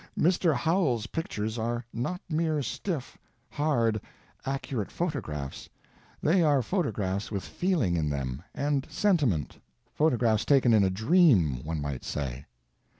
Mr. 0.19 0.55
Howells's 0.55 1.05
pictures 1.05 1.59
are 1.59 1.85
not 1.93 2.21
mere 2.27 2.63
stiff, 2.63 3.19
hard, 3.51 4.01
accurate 4.47 4.89
photographs; 4.91 5.69
they 6.23 6.41
are 6.41 6.63
photographs 6.63 7.29
with 7.29 7.43
feeling 7.43 7.95
in 7.95 8.09
them, 8.09 8.41
and 8.55 8.87
sentiment, 8.89 9.59
photographs 9.93 10.43
taken 10.43 10.73
in 10.73 10.83
a 10.83 10.89
dream, 10.89 11.63
one 11.63 11.79
might 11.79 12.03
say. 12.03 12.47